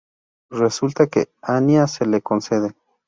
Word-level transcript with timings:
Resulta 0.49 1.05
que 1.05 1.29
Anya 1.43 1.85
se 1.85 2.07
lo 2.07 2.19
concede. 2.21 2.73